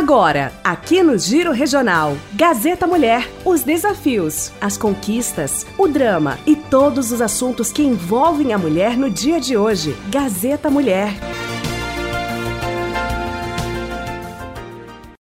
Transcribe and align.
Agora, 0.00 0.50
aqui 0.64 1.02
no 1.02 1.18
Giro 1.18 1.52
Regional, 1.52 2.16
Gazeta 2.32 2.86
Mulher, 2.86 3.30
os 3.44 3.62
desafios, 3.62 4.50
as 4.58 4.78
conquistas, 4.78 5.66
o 5.76 5.86
drama 5.86 6.38
e 6.46 6.56
todos 6.56 7.12
os 7.12 7.20
assuntos 7.20 7.70
que 7.70 7.82
envolvem 7.82 8.54
a 8.54 8.58
mulher 8.58 8.96
no 8.96 9.10
dia 9.10 9.38
de 9.38 9.58
hoje. 9.58 9.94
Gazeta 10.10 10.70
Mulher. 10.70 11.12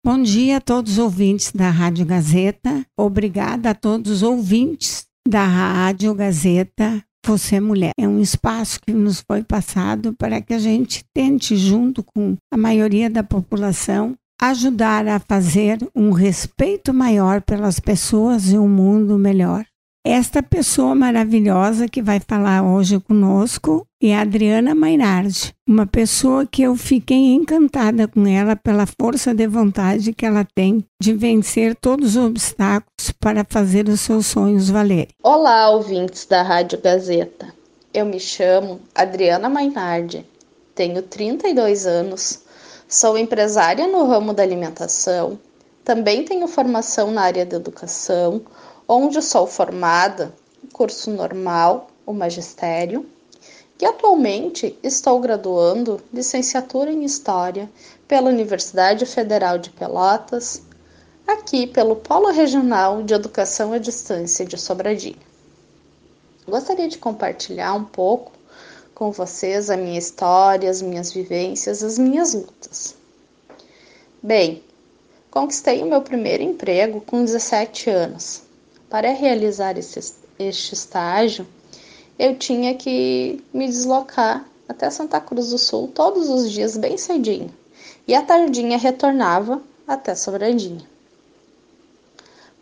Bom 0.06 0.22
dia 0.22 0.58
a 0.58 0.62
todos 0.62 0.92
os 0.92 1.00
ouvintes 1.00 1.54
da 1.54 1.70
Rádio 1.70 2.06
Gazeta. 2.06 2.86
Obrigada 3.00 3.70
a 3.70 3.74
todos 3.74 4.12
os 4.12 4.24
ouvintes 4.24 5.06
da 5.26 5.46
Rádio 5.46 6.14
Gazeta 6.14 7.02
Você 7.26 7.62
Mulher. 7.62 7.92
É 7.98 8.06
um 8.06 8.20
espaço 8.20 8.82
que 8.86 8.92
nos 8.92 9.24
foi 9.26 9.42
passado 9.42 10.14
para 10.14 10.42
que 10.42 10.54
a 10.54 10.60
gente 10.60 11.06
tente, 11.16 11.56
junto 11.56 12.04
com 12.04 12.36
a 12.54 12.58
maioria 12.58 13.10
da 13.10 13.24
população, 13.24 14.18
ajudar 14.42 15.08
a 15.08 15.20
fazer 15.20 15.78
um 15.96 16.12
respeito 16.12 16.94
maior 16.94 17.42
pelas 17.42 17.80
pessoas 17.80 18.52
e 18.52 18.58
um 18.58 18.68
mundo 18.68 19.18
melhor. 19.18 19.66
Esta 20.08 20.44
pessoa 20.44 20.94
maravilhosa 20.94 21.88
que 21.88 22.00
vai 22.00 22.20
falar 22.20 22.62
hoje 22.62 23.00
conosco 23.00 23.88
é 24.00 24.16
a 24.16 24.22
Adriana 24.22 24.76
Mainardi, 24.76 25.52
uma 25.68 25.88
pessoa 25.88 26.46
que 26.46 26.62
eu 26.62 26.76
fiquei 26.76 27.34
encantada 27.34 28.08
com 28.08 28.28
ela 28.28 28.56
pela 28.56 28.86
força 28.86 29.34
de 29.34 29.48
vontade 29.48 30.14
que 30.14 30.24
ela 30.24 30.46
tem 30.54 30.86
de 31.02 31.12
vencer 31.12 31.76
todos 31.76 32.16
os 32.16 32.24
obstáculos 32.24 33.12
para 33.20 33.44
fazer 33.50 33.90
os 33.90 34.02
seus 34.02 34.28
sonhos 34.28 34.70
valerem. 34.70 35.08
Olá, 35.24 35.72
ouvintes 35.72 36.28
da 36.28 36.44
Rádio 36.44 36.80
Gazeta. 36.80 37.52
Eu 37.92 38.06
me 38.06 38.20
chamo 38.20 38.80
Adriana 38.94 39.50
Mainardi, 39.50 40.24
tenho 40.76 41.02
32 41.02 41.88
anos, 41.88 42.45
Sou 42.88 43.18
empresária 43.18 43.88
no 43.88 44.06
ramo 44.06 44.32
da 44.32 44.44
alimentação, 44.44 45.40
também 45.84 46.24
tenho 46.24 46.48
formação 46.48 47.10
na 47.12 47.24
área 47.24 47.46
da 47.46 47.58
educação, 47.58 48.42
onde 48.88 49.22
sou 49.22 49.48
formada 49.48 50.32
curso 50.72 51.10
normal, 51.10 51.88
o 52.06 52.14
magistério, 52.14 53.06
e 53.82 53.86
atualmente 53.86 54.78
estou 54.84 55.20
graduando 55.20 56.00
licenciatura 56.14 56.92
em 56.92 57.04
História 57.04 57.70
pela 58.08 58.30
Universidade 58.30 59.06
Federal 59.06 59.58
de 59.58 59.70
Pelotas, 59.72 60.62
aqui 61.26 61.66
pelo 61.66 61.96
Polo 61.96 62.30
Regional 62.30 63.02
de 63.02 63.14
Educação 63.14 63.74
à 63.74 63.78
Distância 63.78 64.46
de 64.46 64.58
Sobradinho. 64.58 65.18
Gostaria 66.48 66.88
de 66.88 66.98
compartilhar 67.00 67.74
um 67.74 67.84
pouco 67.84 68.35
com 68.96 69.12
vocês 69.12 69.70
a 69.70 69.76
minha 69.76 70.00
história, 70.00 70.70
as 70.70 70.82
minhas 70.82 71.12
vivências, 71.12 71.84
as 71.84 72.00
minhas 72.00 72.34
lutas. 72.34 72.96
Bem, 74.24 74.64
conquistei 75.30 75.84
o 75.84 75.86
meu 75.86 76.02
primeiro 76.02 76.42
emprego 76.42 77.02
com 77.02 77.26
17 77.26 77.90
anos. 77.90 78.42
Para 78.90 79.12
realizar 79.12 79.78
esse, 79.78 80.16
este 80.40 80.74
estágio, 80.74 81.46
eu 82.18 82.38
tinha 82.38 82.74
que 82.74 83.44
me 83.54 83.68
deslocar 83.68 84.48
até 84.68 84.90
Santa 84.90 85.20
Cruz 85.20 85.50
do 85.50 85.58
Sul 85.58 85.90
todos 85.90 86.30
os 86.30 86.50
dias 86.50 86.78
bem 86.78 86.98
cedinho, 86.98 87.54
e 88.08 88.16
à 88.16 88.22
tardinha 88.22 88.78
retornava 88.78 89.62
até 89.86 90.16
Sobradinho. 90.16 90.88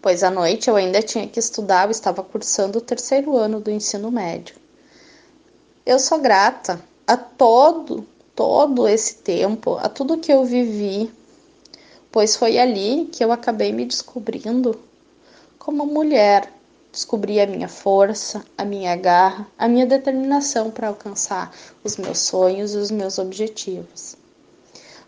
Pois 0.01 0.23
à 0.23 0.31
noite 0.31 0.67
eu 0.67 0.75
ainda 0.75 1.01
tinha 1.01 1.27
que 1.27 1.39
estudar, 1.39 1.85
eu 1.85 1.91
estava 1.91 2.23
cursando 2.23 2.79
o 2.79 2.81
terceiro 2.81 3.37
ano 3.37 3.61
do 3.61 3.69
ensino 3.69 4.11
médio. 4.11 4.62
Eu 5.85 5.99
sou 5.99 6.17
grata 6.19 6.81
a 7.05 7.17
todo, 7.17 8.07
todo 8.33 8.87
esse 8.87 9.15
tempo, 9.15 9.75
a 9.75 9.89
tudo 9.89 10.17
que 10.17 10.31
eu 10.31 10.45
vivi, 10.45 11.11
pois 12.09 12.37
foi 12.37 12.57
ali 12.57 13.09
que 13.11 13.21
eu 13.21 13.33
acabei 13.33 13.73
me 13.73 13.85
descobrindo 13.85 14.79
como 15.59 15.85
mulher. 15.85 16.49
Descobri 16.89 17.41
a 17.41 17.47
minha 17.47 17.67
força, 17.67 18.45
a 18.57 18.63
minha 18.63 18.95
garra, 18.95 19.45
a 19.57 19.67
minha 19.67 19.85
determinação 19.85 20.71
para 20.71 20.87
alcançar 20.87 21.53
os 21.83 21.97
meus 21.97 22.19
sonhos 22.19 22.73
e 22.73 22.77
os 22.77 22.89
meus 22.89 23.17
objetivos. 23.17 24.15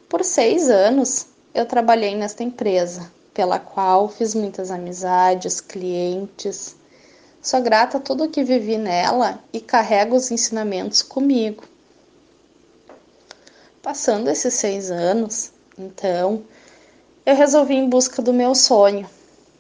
Por 0.10 0.26
seis 0.26 0.70
anos, 0.70 1.28
eu 1.54 1.66
trabalhei 1.66 2.16
nesta 2.18 2.44
empresa, 2.44 3.10
pela 3.34 3.60
qual 3.60 4.10
fiz 4.10 4.36
muitas 4.36 4.72
amizades, 4.72 5.62
clientes, 5.62 6.76
Sou 7.46 7.62
grata 7.62 7.98
a 7.98 8.02
tudo 8.02 8.24
o 8.24 8.28
que 8.28 8.44
vivi 8.44 8.76
nela 8.76 9.40
e 9.54 9.60
carrego 9.60 10.16
os 10.16 10.32
ensinamentos 10.32 11.04
comigo. 11.04 11.64
Passando 13.84 14.32
esses 14.32 14.56
seis 14.56 14.90
anos, 14.90 15.52
então, 15.78 16.44
eu 17.24 17.36
resolvi 17.36 17.76
em 17.76 17.88
busca 17.88 18.20
do 18.20 18.34
meu 18.34 18.56
sonho, 18.56 19.08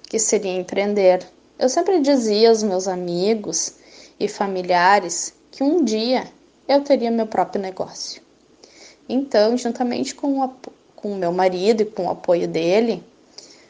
que 0.10 0.18
seria 0.18 0.56
empreender. 0.56 1.24
Eu 1.60 1.70
sempre 1.70 2.02
dizia 2.02 2.50
aos 2.50 2.64
meus 2.64 2.88
amigos 2.88 3.76
e 4.20 4.28
familiares 4.28 5.32
que 5.52 5.62
um 5.64 5.84
dia 5.84 6.28
eu 6.68 6.82
teria 6.82 7.12
meu 7.12 7.28
próprio 7.28 7.62
negócio. 7.62 8.20
Então, 9.08 9.56
juntamente 9.56 10.16
com 10.16 10.40
o 11.04 11.16
meu 11.16 11.32
marido 11.32 11.82
e 11.82 11.86
com 11.86 12.08
o 12.08 12.12
apoio 12.12 12.48
dele, 12.48 13.04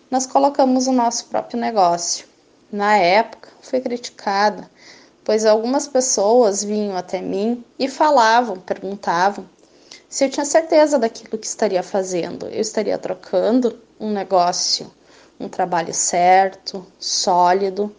nós 0.09 0.25
colocamos 0.25 0.87
o 0.87 0.93
nosso 0.93 1.25
próprio 1.25 1.59
negócio 1.59 2.33
na 2.75 2.97
época, 2.97 3.47
foi 3.61 3.79
criticada, 3.79 4.69
pois 5.23 5.45
algumas 5.45 5.87
pessoas 5.87 6.61
vinham 6.61 6.97
até 6.97 7.21
mim 7.21 7.63
e 7.79 7.87
falavam, 7.87 8.59
perguntavam 8.59 9.47
se 10.09 10.25
eu 10.25 10.29
tinha 10.29 10.45
certeza 10.45 10.99
daquilo 10.99 11.37
que 11.37 11.47
estaria 11.47 11.81
fazendo. 11.81 12.47
Eu 12.47 12.59
estaria 12.59 12.97
trocando 12.97 13.79
um 13.97 14.11
negócio, 14.11 14.91
um 15.39 15.47
trabalho 15.47 15.93
certo, 15.93 16.85
sólido, 16.99 17.95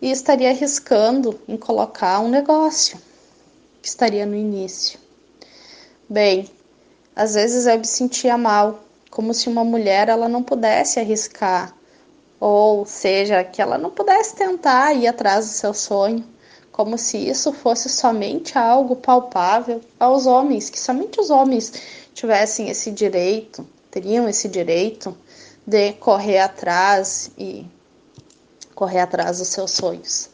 e 0.00 0.10
estaria 0.10 0.50
arriscando 0.50 1.40
em 1.46 1.56
colocar 1.56 2.18
um 2.18 2.28
negócio 2.28 2.98
que 3.80 3.86
estaria 3.86 4.26
no 4.26 4.34
início. 4.34 4.98
Bem, 6.08 6.50
às 7.14 7.34
vezes 7.34 7.66
eu 7.66 7.78
me 7.78 7.86
sentia 7.86 8.36
mal, 8.36 8.82
como 9.10 9.32
se 9.32 9.48
uma 9.48 9.62
mulher 9.62 10.08
ela 10.08 10.28
não 10.28 10.42
pudesse 10.42 10.98
arriscar 10.98 11.72
ou 12.44 12.84
seja, 12.84 13.44
que 13.44 13.62
ela 13.62 13.78
não 13.78 13.88
pudesse 13.88 14.34
tentar 14.34 14.92
ir 14.94 15.06
atrás 15.06 15.46
do 15.46 15.52
seu 15.52 15.72
sonho, 15.72 16.24
como 16.72 16.98
se 16.98 17.16
isso 17.16 17.52
fosse 17.52 17.88
somente 17.88 18.58
algo 18.58 18.96
palpável 18.96 19.80
aos 19.96 20.26
homens, 20.26 20.68
que 20.68 20.80
somente 20.80 21.20
os 21.20 21.30
homens 21.30 21.72
tivessem 22.12 22.68
esse 22.68 22.90
direito, 22.90 23.64
teriam 23.92 24.28
esse 24.28 24.48
direito 24.48 25.16
de 25.64 25.92
correr 25.92 26.40
atrás 26.40 27.30
e 27.38 27.64
correr 28.74 28.98
atrás 28.98 29.38
dos 29.38 29.46
seus 29.46 29.70
sonhos. 29.70 30.28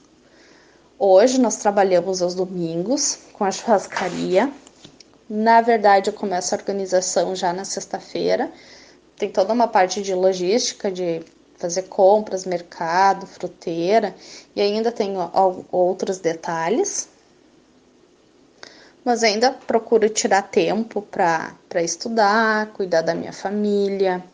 Hoje 0.98 1.38
nós 1.38 1.56
trabalhamos 1.56 2.22
aos 2.22 2.34
domingos 2.34 3.18
com 3.34 3.44
a 3.44 3.50
churrascaria. 3.52 4.50
Na 5.28 5.60
verdade, 5.60 6.08
eu 6.08 6.14
começo 6.14 6.54
a 6.54 6.58
organização 6.58 7.36
já 7.36 7.52
na 7.52 7.66
sexta-feira. 7.66 8.50
Tem 9.14 9.30
toda 9.30 9.52
uma 9.52 9.68
parte 9.68 10.00
de 10.00 10.14
logística, 10.14 10.90
de 10.90 11.22
fazer 11.58 11.82
compras, 11.82 12.46
mercado, 12.46 13.26
fruteira 13.26 14.14
e 14.54 14.60
ainda 14.60 14.90
tenho 14.90 15.18
outros 15.70 16.18
detalhes. 16.18 17.08
Mas 19.04 19.22
ainda 19.22 19.50
procuro 19.50 20.08
tirar 20.08 20.42
tempo 20.42 21.02
para 21.02 21.82
estudar, 21.82 22.68
cuidar 22.68 23.02
da 23.02 23.14
minha 23.14 23.32
família 23.32 24.24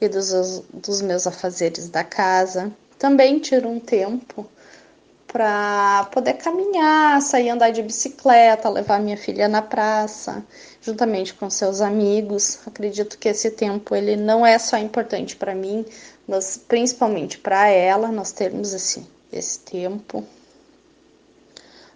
e 0.00 0.08
dos, 0.08 0.62
dos 0.72 1.00
meus 1.00 1.26
afazeres 1.26 1.88
da 1.88 2.02
casa. 2.02 2.72
Também 2.98 3.38
tiro 3.38 3.68
um 3.68 3.80
tempo 3.80 4.46
para 5.34 6.08
poder 6.12 6.34
caminhar, 6.34 7.20
sair 7.20 7.50
andar 7.50 7.70
de 7.70 7.82
bicicleta, 7.82 8.68
levar 8.68 9.00
minha 9.00 9.16
filha 9.16 9.48
na 9.48 9.60
praça, 9.60 10.44
juntamente 10.80 11.34
com 11.34 11.50
seus 11.50 11.80
amigos. 11.80 12.60
Acredito 12.64 13.18
que 13.18 13.28
esse 13.28 13.50
tempo 13.50 13.96
ele 13.96 14.14
não 14.14 14.46
é 14.46 14.56
só 14.60 14.78
importante 14.78 15.34
para 15.34 15.52
mim, 15.52 15.84
mas 16.28 16.56
principalmente 16.56 17.36
para 17.36 17.66
ela 17.66 18.12
nós 18.12 18.30
termos 18.30 18.72
esse 18.72 19.04
esse 19.32 19.58
tempo. 19.58 20.24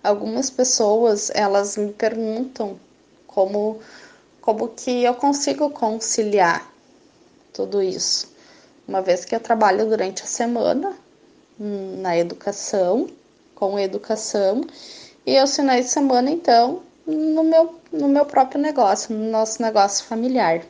Algumas 0.02 0.50
pessoas 0.50 1.30
elas 1.32 1.76
me 1.76 1.92
perguntam 1.92 2.76
como 3.24 3.78
como 4.40 4.66
que 4.70 5.04
eu 5.04 5.14
consigo 5.14 5.70
conciliar 5.70 6.68
tudo 7.52 7.80
isso, 7.80 8.34
uma 8.86 9.00
vez 9.00 9.24
que 9.24 9.32
eu 9.32 9.38
trabalho 9.38 9.88
durante 9.88 10.24
a 10.24 10.26
semana 10.26 10.92
hum, 11.60 12.00
na 12.02 12.18
educação 12.18 13.08
com 13.58 13.76
educação 13.76 14.60
e 15.26 15.36
aos 15.36 15.56
finais 15.56 15.86
de 15.86 15.90
semana, 15.90 16.30
então, 16.30 16.80
no 17.04 17.42
meu, 17.42 17.74
no 17.90 18.06
meu 18.06 18.24
próprio 18.24 18.60
negócio, 18.60 19.12
no 19.12 19.28
nosso 19.32 19.60
negócio 19.60 20.04
familiar. 20.04 20.62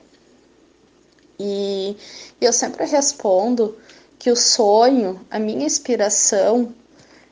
E 1.38 1.94
eu 2.40 2.50
sempre 2.50 2.86
respondo 2.86 3.76
que 4.18 4.30
o 4.30 4.36
sonho, 4.36 5.20
a 5.30 5.38
minha 5.38 5.66
inspiração, 5.66 6.74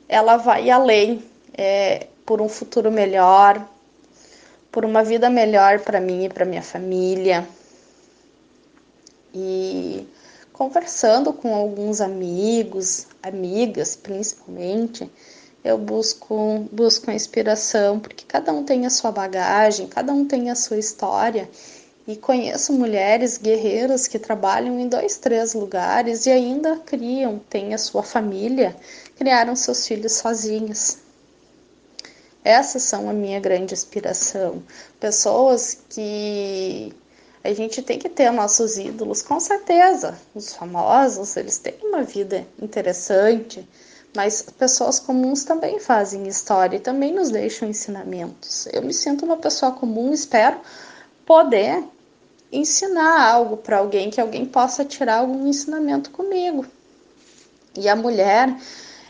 ela 0.07 0.37
vai 0.37 0.69
além, 0.69 1.25
é, 1.57 2.07
por 2.27 2.43
um 2.43 2.51
futuro 2.51 2.93
melhor, 2.93 3.67
por 4.71 4.85
uma 4.85 5.03
vida 5.03 5.31
melhor 5.31 5.81
para 5.81 6.01
mim 6.01 6.27
e 6.27 6.29
para 6.29 6.45
minha 6.45 6.63
família. 6.63 7.49
E 9.35 10.07
conversando 10.53 11.33
com 11.33 11.55
alguns 11.55 12.03
amigos, 12.03 13.07
amigas 13.23 13.97
principalmente, 13.97 15.11
eu 15.67 15.77
busco, 15.77 16.69
busco 16.71 17.11
inspiração, 17.11 17.99
porque 17.99 18.25
cada 18.25 18.53
um 18.53 18.63
tem 18.63 18.87
a 18.87 18.91
sua 18.91 19.11
bagagem, 19.11 19.89
cada 19.89 20.13
um 20.13 20.25
tem 20.25 20.49
a 20.49 20.55
sua 20.55 20.79
história. 20.79 21.49
E 22.07 22.15
conheço 22.15 22.73
mulheres 22.73 23.37
guerreiras 23.37 24.07
que 24.07 24.17
trabalham 24.17 24.79
em 24.79 24.89
dois, 24.89 25.19
três 25.19 25.55
lugares 25.55 26.25
e 26.25 26.31
ainda 26.31 26.77
criam, 26.77 27.41
têm 27.51 27.75
a 27.75 27.79
sua 27.79 28.05
família, 28.05 28.77
criaram 29.17 29.57
seus 29.57 29.85
filhos 29.85 30.13
sozinhas. 30.13 30.99
Essas 32.45 32.85
são 32.85 33.11
a 33.11 33.13
minha 33.13 33.41
grande 33.41 33.75
inspiração. 33.75 34.63
Pessoas 35.01 35.79
que 35.89 36.95
a 37.43 37.53
gente 37.53 37.83
tem 37.83 37.99
que 37.99 38.09
ter 38.09 38.31
nossos 38.31 38.79
ídolos, 38.79 39.21
com 39.21 39.41
certeza. 39.41 40.17
Os 40.33 40.55
famosos, 40.55 41.37
eles 41.37 41.59
têm 41.59 41.75
uma 41.83 42.05
vida 42.05 42.47
interessante, 42.63 43.69
mas 44.17 44.41
pessoas 44.41 44.99
comuns 44.99 45.45
também 45.45 45.79
fazem 45.79 46.27
história 46.27 46.79
e 46.79 46.81
também 46.81 47.13
nos 47.13 47.31
deixam 47.31 47.69
ensinamentos. 47.69 48.67
Eu 48.73 48.83
me 48.83 48.95
sinto 48.95 49.27
uma 49.27 49.37
pessoa 49.37 49.73
comum, 49.73 50.11
espero 50.13 50.59
poder 51.27 51.85
ensinar 52.51 53.31
algo 53.31 53.59
para 53.59 53.77
alguém, 53.77 54.09
que 54.09 54.21
alguém 54.21 54.47
possa 54.47 54.87
tirar 54.87 55.19
algum 55.19 55.47
ensinamento 55.47 56.11
comigo. 56.11 56.65
E 57.77 57.91
a 57.91 57.95
mulher, 57.95 58.57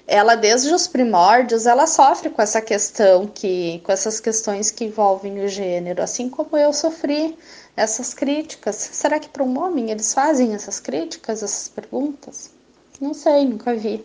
ela 0.09 0.35
desde 0.35 0.75
os 0.75 0.89
primórdios, 0.89 1.67
ela 1.67 1.87
sofre 1.87 2.29
com 2.29 2.43
essa 2.43 2.61
questão 2.61 3.29
que 3.29 3.81
com 3.85 3.93
essas 3.93 4.19
questões 4.19 4.73
que 4.73 4.87
envolvem 4.87 5.45
o 5.45 5.49
gênero, 5.49 6.03
assim 6.03 6.29
como 6.29 6.57
eu 6.57 6.73
sofri 6.73 7.39
essas 7.77 8.13
críticas. 8.13 8.75
Será 8.75 9.21
que 9.21 9.29
para 9.29 9.45
um 9.45 9.57
homem 9.63 9.93
eles 9.93 10.13
fazem 10.13 10.53
essas 10.53 10.81
críticas, 10.81 11.45
essas 11.45 11.69
perguntas? 11.69 12.51
Não 13.01 13.15
sei, 13.15 13.45
nunca 13.45 13.73
vi. 13.73 14.05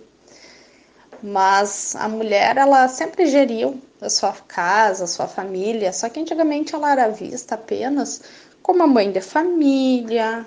Mas 1.23 1.95
a 1.95 2.07
mulher, 2.07 2.57
ela 2.57 2.87
sempre 2.87 3.27
geriu 3.27 3.79
a 4.01 4.09
sua 4.09 4.33
casa, 4.33 5.03
a 5.03 5.07
sua 5.07 5.27
família, 5.27 5.93
só 5.93 6.09
que 6.09 6.19
antigamente 6.19 6.73
ela 6.73 6.91
era 6.91 7.09
vista 7.09 7.55
apenas 7.55 8.21
como 8.61 8.81
a 8.81 8.87
mãe 8.87 9.11
de 9.11 9.21
família, 9.21 10.45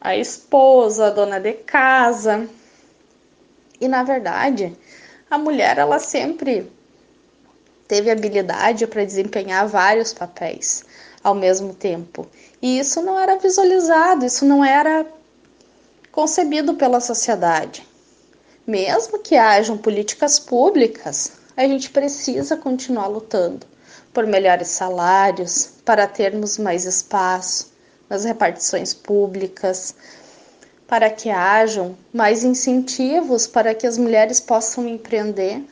a 0.00 0.16
esposa, 0.16 1.06
a 1.06 1.10
dona 1.10 1.38
de 1.38 1.52
casa. 1.52 2.48
E 3.80 3.86
na 3.86 4.02
verdade, 4.02 4.76
a 5.30 5.36
mulher 5.36 5.78
ela 5.78 5.98
sempre 5.98 6.70
teve 7.86 8.10
habilidade 8.10 8.86
para 8.86 9.04
desempenhar 9.04 9.66
vários 9.68 10.14
papéis 10.14 10.84
ao 11.22 11.34
mesmo 11.34 11.74
tempo. 11.74 12.26
E 12.60 12.78
isso 12.78 13.02
não 13.02 13.18
era 13.18 13.36
visualizado, 13.36 14.24
isso 14.24 14.46
não 14.46 14.64
era 14.64 15.06
concebido 16.10 16.74
pela 16.74 17.00
sociedade. 17.00 17.86
Mesmo 18.66 19.18
que 19.18 19.36
hajam 19.36 19.76
políticas 19.76 20.38
públicas, 20.38 21.32
a 21.56 21.66
gente 21.66 21.90
precisa 21.90 22.56
continuar 22.56 23.08
lutando 23.08 23.66
por 24.12 24.26
melhores 24.26 24.68
salários, 24.68 25.70
para 25.84 26.06
termos 26.06 26.58
mais 26.58 26.84
espaço 26.84 27.72
nas 28.08 28.24
repartições 28.24 28.92
públicas, 28.92 29.94
para 30.86 31.10
que 31.10 31.30
hajam 31.30 31.96
mais 32.12 32.44
incentivos 32.44 33.46
para 33.46 33.74
que 33.74 33.86
as 33.86 33.96
mulheres 33.96 34.40
possam 34.40 34.86
empreender, 34.86 35.64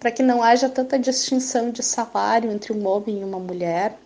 para 0.00 0.10
que 0.10 0.22
não 0.22 0.42
haja 0.42 0.68
tanta 0.68 0.98
distinção 0.98 1.70
de 1.70 1.82
salário 1.82 2.50
entre 2.50 2.72
um 2.72 2.86
homem 2.86 3.20
e 3.20 3.24
uma 3.24 3.38
mulher 3.38 3.96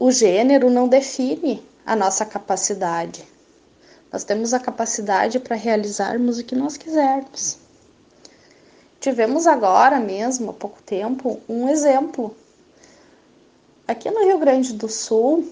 o 0.00 0.10
gênero 0.10 0.68
não 0.68 0.88
define 0.88 1.62
a 1.86 1.94
nossa 1.94 2.26
capacidade. 2.26 3.24
Nós 4.12 4.24
temos 4.24 4.52
a 4.52 4.58
capacidade 4.58 5.38
para 5.38 5.54
realizarmos 5.54 6.38
o 6.38 6.44
que 6.44 6.56
nós 6.56 6.76
quisermos. 6.76 7.58
Tivemos 8.98 9.46
agora 9.46 10.00
mesmo, 10.00 10.50
há 10.50 10.52
pouco 10.52 10.82
tempo, 10.82 11.40
um 11.48 11.68
exemplo. 11.68 12.36
Aqui 13.86 14.10
no 14.10 14.24
Rio 14.24 14.38
Grande 14.38 14.72
do 14.72 14.88
Sul, 14.88 15.48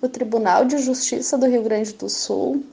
o 0.00 0.08
Tribunal 0.08 0.64
de 0.64 0.78
Justiça 0.78 1.36
do 1.36 1.46
Rio 1.46 1.62
Grande 1.62 1.92
do 1.92 2.08
Sul, 2.08 2.64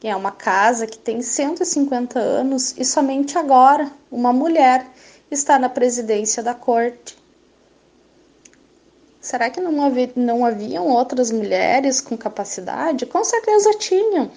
que 0.00 0.08
é 0.08 0.16
uma 0.16 0.32
casa 0.32 0.86
que 0.86 0.98
tem 0.98 1.22
150 1.22 2.18
anos 2.18 2.74
e 2.76 2.84
somente 2.84 3.38
agora 3.38 3.90
uma 4.10 4.32
mulher 4.32 4.86
está 5.30 5.58
na 5.58 5.68
presidência 5.68 6.42
da 6.42 6.54
corte. 6.54 7.19
Será 9.20 9.50
que 9.50 9.60
não, 9.60 9.82
havia, 9.82 10.10
não 10.16 10.44
haviam 10.44 10.88
outras 10.88 11.30
mulheres 11.30 12.00
com 12.00 12.16
capacidade? 12.16 13.04
Com 13.04 13.22
certeza 13.22 13.72
tinham. 13.74 14.30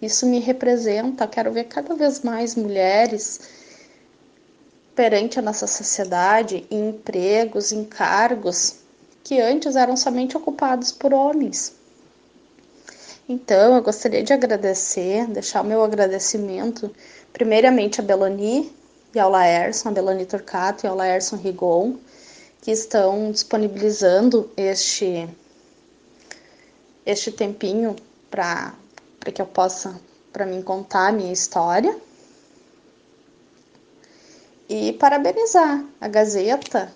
Isso 0.00 0.26
me 0.26 0.38
representa. 0.38 1.26
Quero 1.26 1.52
ver 1.52 1.64
cada 1.64 1.94
vez 1.94 2.20
mais 2.20 2.54
mulheres 2.54 3.40
perante 4.94 5.38
a 5.38 5.42
nossa 5.42 5.66
sociedade 5.66 6.66
em 6.70 6.90
empregos, 6.90 7.72
em 7.72 7.84
cargos 7.84 8.76
que 9.24 9.40
antes 9.40 9.74
eram 9.74 9.96
somente 9.96 10.36
ocupados 10.36 10.92
por 10.92 11.12
homens. 11.12 11.74
Então, 13.28 13.74
eu 13.74 13.82
gostaria 13.82 14.22
de 14.22 14.32
agradecer, 14.32 15.26
deixar 15.26 15.62
o 15.62 15.64
meu 15.64 15.82
agradecimento, 15.82 16.94
primeiramente 17.32 18.00
a 18.00 18.04
Beloni 18.04 18.72
e 19.14 19.18
ao 19.18 19.30
Laerson, 19.30 19.88
a 19.88 19.92
Beloni 19.92 20.24
Torcato 20.24 20.86
e 20.86 20.88
ao 20.88 20.94
Laerson 20.94 21.36
Rigon, 21.36 21.96
que 22.66 22.72
estão 22.72 23.30
disponibilizando 23.30 24.50
este 24.56 25.28
este 27.06 27.30
tempinho 27.30 27.94
para 28.28 28.74
que 29.32 29.40
eu 29.40 29.46
possa 29.46 30.00
para 30.32 30.44
mim 30.44 30.60
contar 30.62 31.06
a 31.06 31.12
minha 31.12 31.32
história. 31.32 31.96
E 34.68 34.94
parabenizar 34.94 35.84
a 36.00 36.08
Gazeta 36.08 36.92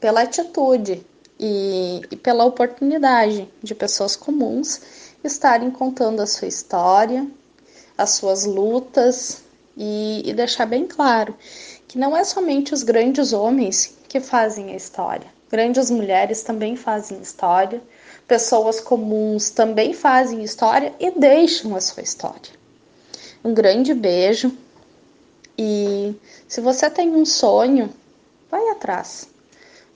pela 0.00 0.22
atitude 0.22 1.06
e, 1.38 2.02
e 2.10 2.16
pela 2.16 2.44
oportunidade 2.44 3.48
de 3.62 3.72
pessoas 3.72 4.16
comuns 4.16 4.80
estarem 5.22 5.70
contando 5.70 6.22
a 6.22 6.26
sua 6.26 6.48
história, 6.48 7.24
as 7.96 8.10
suas 8.10 8.44
lutas 8.46 9.43
e, 9.76 10.22
e 10.24 10.32
deixar 10.32 10.66
bem 10.66 10.86
claro 10.86 11.34
que 11.86 11.98
não 11.98 12.16
é 12.16 12.24
somente 12.24 12.74
os 12.74 12.82
grandes 12.82 13.32
homens 13.32 13.96
que 14.08 14.20
fazem 14.20 14.72
a 14.72 14.76
história. 14.76 15.26
Grandes 15.50 15.90
mulheres 15.90 16.42
também 16.42 16.76
fazem 16.76 17.20
história, 17.20 17.82
pessoas 18.26 18.80
comuns 18.80 19.50
também 19.50 19.92
fazem 19.92 20.42
história 20.42 20.92
e 20.98 21.10
deixam 21.12 21.76
a 21.76 21.80
sua 21.80 22.02
história. 22.02 22.52
Um 23.44 23.54
grande 23.54 23.94
beijo 23.94 24.52
e 25.56 26.14
se 26.48 26.60
você 26.60 26.90
tem 26.90 27.10
um 27.10 27.24
sonho, 27.24 27.90
vai 28.50 28.70
atrás. 28.70 29.28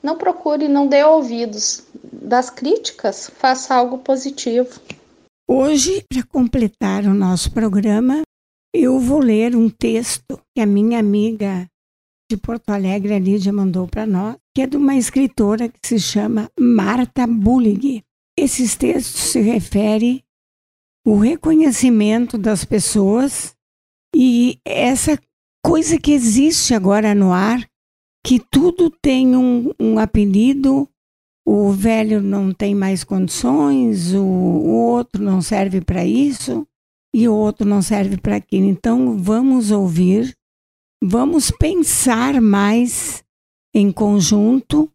Não 0.02 0.16
procure, 0.16 0.68
não 0.68 0.86
dê 0.86 1.02
ouvidos 1.02 1.82
das 2.12 2.50
críticas, 2.50 3.30
faça 3.36 3.74
algo 3.74 3.98
positivo. 3.98 4.80
Hoje, 5.48 6.04
para 6.08 6.22
completar 6.24 7.04
o 7.04 7.14
nosso 7.14 7.50
programa, 7.50 8.22
eu 8.74 8.98
vou 8.98 9.20
ler 9.20 9.56
um 9.56 9.68
texto 9.68 10.40
que 10.54 10.60
a 10.60 10.66
minha 10.66 10.98
amiga 10.98 11.68
de 12.30 12.36
Porto 12.36 12.70
Alegre, 12.70 13.14
a 13.14 13.18
Lídia 13.18 13.52
mandou 13.52 13.88
para 13.88 14.06
nós, 14.06 14.36
que 14.54 14.62
é 14.62 14.66
de 14.66 14.76
uma 14.76 14.94
escritora 14.96 15.68
que 15.68 15.78
se 15.82 15.98
chama 15.98 16.50
Marta 16.60 17.26
Bullig. 17.26 18.02
Esses 18.38 18.76
textos 18.76 19.32
se 19.32 19.40
referem 19.40 20.22
o 21.06 21.16
reconhecimento 21.16 22.36
das 22.36 22.64
pessoas 22.64 23.54
e 24.14 24.58
essa 24.64 25.18
coisa 25.64 25.98
que 25.98 26.12
existe 26.12 26.74
agora 26.74 27.14
no 27.14 27.32
ar, 27.32 27.66
que 28.24 28.38
tudo 28.38 28.90
tem 28.90 29.34
um, 29.34 29.72
um 29.80 29.98
apelido, 29.98 30.88
o 31.46 31.72
velho 31.72 32.20
não 32.20 32.52
tem 32.52 32.74
mais 32.74 33.02
condições, 33.02 34.12
o, 34.12 34.22
o 34.22 34.74
outro 34.74 35.22
não 35.22 35.40
serve 35.40 35.80
para 35.80 36.04
isso 36.04 36.66
e 37.22 37.28
o 37.28 37.34
outro 37.34 37.66
não 37.66 37.82
serve 37.82 38.16
para 38.16 38.36
aquilo. 38.36 38.66
Então 38.66 39.18
vamos 39.18 39.70
ouvir 39.70 40.36
Vamos 41.02 41.52
pensar 41.52 42.40
mais 42.40 43.22
em 43.72 43.92
conjunto 43.92 44.90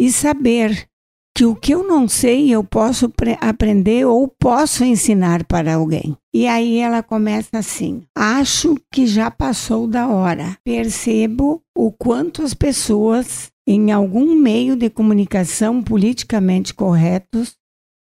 e 0.00 0.10
saber 0.10 0.88
que 1.36 1.44
o 1.44 1.54
que 1.54 1.74
eu 1.74 1.86
não 1.86 2.08
sei 2.08 2.50
eu 2.50 2.64
posso 2.64 3.12
aprender 3.40 4.06
ou 4.06 4.26
posso 4.26 4.84
ensinar 4.84 5.44
para 5.44 5.74
alguém. 5.74 6.16
E 6.32 6.46
aí 6.46 6.78
ela 6.78 7.02
começa 7.02 7.58
assim: 7.58 8.04
Acho 8.16 8.74
que 8.90 9.06
já 9.06 9.30
passou 9.30 9.86
da 9.86 10.08
hora. 10.08 10.56
Percebo 10.64 11.60
o 11.76 11.92
quanto 11.92 12.42
as 12.42 12.54
pessoas, 12.54 13.50
em 13.66 13.92
algum 13.92 14.34
meio 14.34 14.74
de 14.76 14.88
comunicação 14.88 15.82
politicamente 15.82 16.72
corretos, 16.72 17.54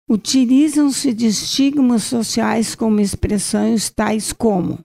utilizam-se 0.10 1.14
de 1.14 1.28
estigmas 1.28 2.04
sociais 2.04 2.76
como 2.76 3.00
expressões 3.00 3.90
tais 3.90 4.32
como: 4.32 4.80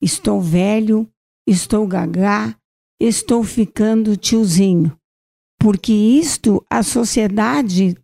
estou 0.00 0.40
velho, 0.40 1.08
estou 1.46 1.86
gagá, 1.86 2.56
estou 3.00 3.42
ficando 3.42 4.16
tiozinho. 4.16 4.96
Porque 5.58 5.92
isto 5.92 6.64
a 6.70 6.82
sociedade 6.82 7.96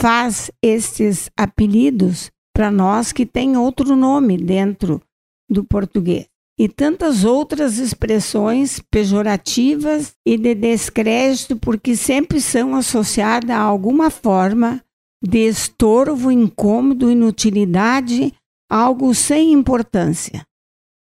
faz 0.00 0.50
estes 0.62 1.30
apelidos 1.36 2.30
para 2.54 2.70
nós 2.70 3.12
que 3.12 3.24
tem 3.24 3.56
outro 3.56 3.94
nome 3.94 4.36
dentro 4.36 5.00
do 5.48 5.64
português. 5.64 6.26
E 6.58 6.70
tantas 6.70 7.22
outras 7.22 7.76
expressões 7.76 8.80
pejorativas 8.90 10.14
e 10.26 10.38
de 10.38 10.54
descrédito, 10.54 11.54
porque 11.58 11.94
sempre 11.94 12.40
são 12.40 12.74
associadas 12.74 13.50
a 13.50 13.60
alguma 13.60 14.08
forma 14.10 14.82
de 15.22 15.46
estorvo, 15.46 16.30
incômodo, 16.30 17.10
inutilidade, 17.10 18.32
algo 18.70 19.14
sem 19.14 19.52
importância. 19.52 20.46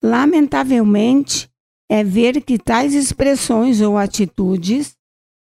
Lamentavelmente, 0.03 1.49
é 1.91 2.03
ver 2.03 2.43
que 2.43 2.59
tais 2.59 2.95
expressões 2.95 3.81
ou 3.81 3.97
atitudes, 3.97 4.97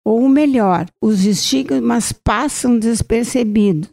ou 0.04 0.28
melhor, 0.28 0.86
os 1.00 1.24
estigmas 1.24 2.12
passam 2.12 2.78
despercebidos, 2.78 3.90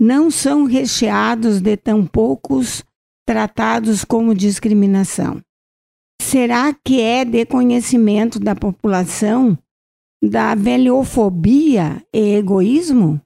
não 0.00 0.30
são 0.30 0.64
recheados 0.64 1.60
de 1.60 1.76
tão 1.76 2.06
poucos 2.06 2.82
tratados 3.26 4.04
como 4.04 4.34
discriminação. 4.34 5.40
Será 6.20 6.74
que 6.74 7.00
é 7.00 7.24
de 7.24 7.46
conhecimento 7.46 8.38
da 8.38 8.54
população 8.54 9.58
da 10.22 10.54
velhofobia 10.54 12.04
e 12.14 12.34
egoísmo? 12.34 13.20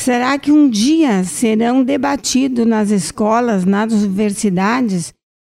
Será 0.00 0.38
que 0.38 0.52
um 0.52 0.70
dia 0.70 1.24
serão 1.24 1.82
debatidos 1.84 2.66
nas 2.66 2.90
escolas, 2.90 3.64
nas 3.64 3.92
universidades, 3.92 5.12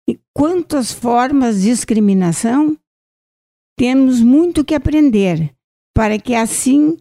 e 0.08 0.18
quantas 0.34 0.92
formas 0.92 1.62
de 1.62 1.68
discriminação? 1.70 2.76
Temos 3.78 4.20
muito 4.20 4.64
que 4.64 4.74
aprender 4.74 5.54
para 5.94 6.18
que 6.18 6.34
assim 6.34 6.98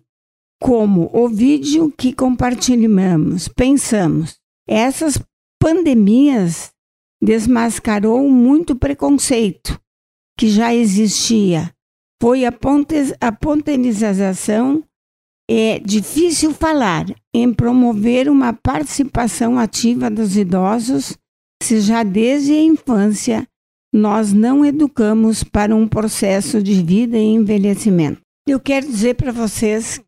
como 0.61 1.09
o 1.11 1.27
vídeo 1.27 1.91
que 1.97 2.13
compartilhamos, 2.13 3.47
pensamos, 3.47 4.39
essas 4.67 5.19
pandemias 5.59 6.71
desmascarou 7.21 8.29
muito 8.29 8.75
preconceito 8.75 9.79
que 10.37 10.47
já 10.49 10.73
existia. 10.73 11.73
Foi 12.21 12.45
a, 12.45 12.51
pontes, 12.51 13.13
a 13.19 13.31
pontenização 13.31 14.83
é 15.49 15.79
difícil 15.79 16.53
falar 16.53 17.05
em 17.33 17.53
promover 17.53 18.29
uma 18.29 18.53
participação 18.53 19.59
ativa 19.59 20.09
dos 20.09 20.37
idosos 20.37 21.17
se 21.61 21.79
já 21.81 22.03
desde 22.03 22.53
a 22.53 22.63
infância 22.63 23.47
nós 23.93 24.31
não 24.31 24.65
educamos 24.65 25.43
para 25.43 25.75
um 25.75 25.87
processo 25.87 26.63
de 26.63 26.81
vida 26.81 27.17
e 27.17 27.33
envelhecimento. 27.33 28.21
Eu 28.47 28.59
quero 28.59 28.87
dizer 28.87 29.15
para 29.15 29.31
vocês 29.31 30.01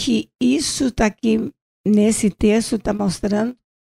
que 0.00 0.28
isso 0.40 0.86
está 0.86 1.06
aqui 1.06 1.50
nesse 1.86 2.30
texto, 2.30 2.76
está 2.76 2.92
mostrando 2.92 3.56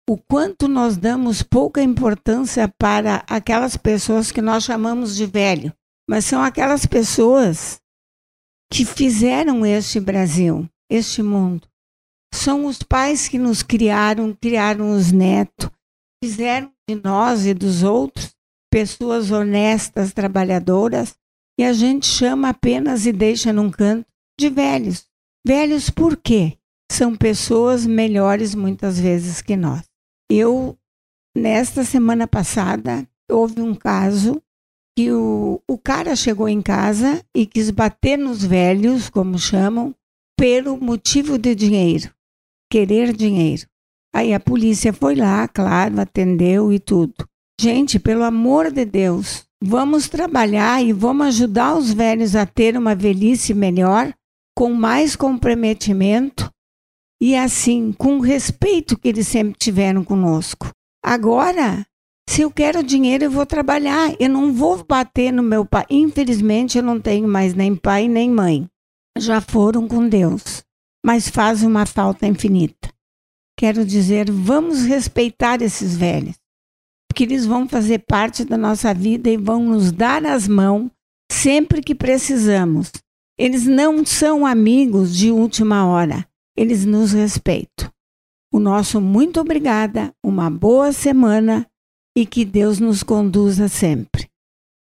o 0.09 0.17
quanto 0.17 0.67
nós 0.67 0.97
damos 0.97 1.43
pouca 1.43 1.81
importância 1.81 2.71
para 2.79 3.25
aquelas 3.27 3.75
pessoas 3.75 4.31
que 4.31 4.41
nós 4.41 4.63
chamamos 4.63 5.15
de 5.15 5.25
velho, 5.25 5.73
mas 6.09 6.25
são 6.25 6.41
aquelas 6.41 6.85
pessoas 6.85 7.79
que 8.71 8.85
fizeram 8.85 9.65
este 9.65 9.99
Brasil 9.99 10.67
este 10.89 11.21
mundo. 11.21 11.67
São 12.33 12.65
os 12.65 12.83
pais 12.83 13.27
que 13.27 13.37
nos 13.37 13.63
criaram, 13.63 14.33
criaram 14.33 14.91
os 14.91 15.11
netos, 15.11 15.69
fizeram 16.23 16.71
de 16.87 16.95
nós 16.95 17.45
e 17.45 17.53
dos 17.53 17.83
outros 17.83 18.35
pessoas 18.71 19.31
honestas, 19.31 20.11
trabalhadoras, 20.11 21.15
e 21.57 21.63
a 21.63 21.71
gente 21.71 22.05
chama 22.05 22.49
apenas 22.49 23.05
e 23.05 23.13
deixa 23.13 23.53
num 23.53 23.71
canto 23.71 24.05
de 24.37 24.49
velhos. 24.49 25.07
Velhos 25.47 25.89
por 25.89 26.17
quê? 26.17 26.57
São 26.91 27.15
pessoas 27.15 27.85
melhores 27.85 28.53
muitas 28.53 28.99
vezes 28.99 29.41
que 29.41 29.55
nós. 29.55 29.83
Eu, 30.29 30.77
nesta 31.35 31.85
semana 31.85 32.27
passada, 32.27 33.07
houve 33.31 33.61
um 33.61 33.73
caso 33.73 34.41
que 34.97 35.11
o, 35.11 35.61
o 35.67 35.77
cara 35.77 36.15
chegou 36.15 36.47
em 36.49 36.61
casa 36.61 37.23
e 37.35 37.45
quis 37.45 37.69
bater 37.69 38.17
nos 38.17 38.43
velhos, 38.43 39.09
como 39.09 39.37
chamam, 39.37 39.95
pelo 40.37 40.77
motivo 40.77 41.37
de 41.37 41.55
dinheiro, 41.55 42.11
querer 42.69 43.13
dinheiro. 43.13 43.67
Aí 44.13 44.33
a 44.33 44.39
polícia 44.39 44.93
foi 44.93 45.15
lá, 45.15 45.47
claro, 45.47 45.99
atendeu 45.99 46.71
e 46.71 46.79
tudo. 46.79 47.27
Gente, 47.59 47.97
pelo 47.99 48.23
amor 48.23 48.71
de 48.71 48.85
Deus, 48.85 49.45
vamos 49.63 50.09
trabalhar 50.09 50.83
e 50.83 50.91
vamos 50.91 51.27
ajudar 51.27 51.77
os 51.77 51.91
velhos 51.93 52.35
a 52.35 52.45
ter 52.45 52.77
uma 52.77 52.95
velhice 52.95 53.53
melhor, 53.53 54.13
com 54.55 54.73
mais 54.73 55.15
comprometimento 55.15 56.49
e 57.21 57.35
assim, 57.35 57.93
com 57.93 58.17
o 58.17 58.21
respeito 58.21 58.97
que 58.97 59.07
eles 59.07 59.27
sempre 59.27 59.57
tiveram 59.57 60.03
conosco. 60.03 60.69
Agora, 61.03 61.85
se 62.29 62.41
eu 62.41 62.51
quero 62.51 62.83
dinheiro, 62.83 63.25
eu 63.25 63.31
vou 63.31 63.45
trabalhar. 63.45 64.13
Eu 64.19 64.29
não 64.29 64.51
vou 64.51 64.83
bater 64.83 65.31
no 65.31 65.43
meu 65.43 65.65
pai. 65.65 65.85
Infelizmente, 65.89 66.77
eu 66.77 66.83
não 66.83 66.99
tenho 66.99 67.27
mais 67.27 67.53
nem 67.53 67.75
pai 67.75 68.07
nem 68.07 68.29
mãe 68.29 68.67
já 69.17 69.39
foram 69.39 69.87
com 69.87 70.07
Deus, 70.07 70.63
mas 71.05 71.29
fazem 71.29 71.67
uma 71.67 71.85
falta 71.85 72.27
infinita. 72.27 72.93
Quero 73.57 73.85
dizer, 73.85 74.29
vamos 74.29 74.83
respeitar 74.83 75.61
esses 75.61 75.95
velhos, 75.95 76.35
porque 77.07 77.23
eles 77.23 77.45
vão 77.45 77.67
fazer 77.67 77.99
parte 77.99 78.43
da 78.43 78.57
nossa 78.57 78.93
vida 78.93 79.29
e 79.29 79.37
vão 79.37 79.63
nos 79.63 79.91
dar 79.91 80.25
as 80.25 80.47
mãos 80.47 80.89
sempre 81.31 81.81
que 81.81 81.95
precisamos. 81.95 82.91
Eles 83.37 83.65
não 83.65 84.05
são 84.05 84.45
amigos 84.45 85.15
de 85.15 85.31
última 85.31 85.85
hora, 85.85 86.27
eles 86.57 86.85
nos 86.85 87.13
respeitam. 87.13 87.89
O 88.53 88.59
nosso 88.59 89.01
muito 89.01 89.39
obrigada, 89.39 90.13
uma 90.23 90.49
boa 90.49 90.91
semana 90.91 91.65
e 92.17 92.25
que 92.25 92.45
Deus 92.45 92.79
nos 92.79 93.03
conduza 93.03 93.67
sempre. 93.67 94.29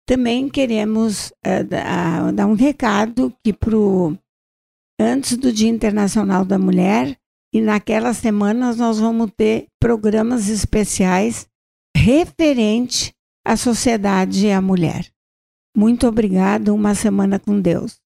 Também 0.07 0.49
queremos 0.49 1.33
uh, 1.45 2.33
dar 2.33 2.47
um 2.47 2.55
recado 2.55 3.35
que 3.43 3.53
pro, 3.53 4.17
antes 5.01 5.37
do 5.37 5.53
Dia 5.53 5.69
Internacional 5.69 6.45
da 6.45 6.59
Mulher 6.59 7.19
e 7.53 7.61
naquelas 7.61 8.19
semanas 8.19 8.77
nós 8.77 9.01
vamos 9.01 9.31
ter 9.37 9.67
programas 9.81 10.49
especiais 10.49 11.49
referente 11.97 13.13
à 13.45 13.57
sociedade 13.57 14.47
e 14.47 14.53
à 14.53 14.61
mulher. 14.61 15.11
Muito 15.77 16.07
obrigado, 16.07 16.75
uma 16.75 16.95
semana 16.95 17.39
com 17.39 17.61
Deus. 17.61 17.99